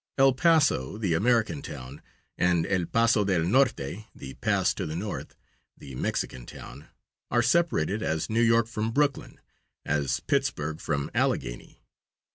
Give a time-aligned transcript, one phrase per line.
[0.17, 2.01] El Paso, the American town,
[2.35, 5.35] and El Paso del Norte (the pass to the north),
[5.77, 6.87] the Mexican town,
[7.29, 9.39] are separated, as New York from Brooklyn,
[9.85, 11.83] as Pittsburgh from Allegheny.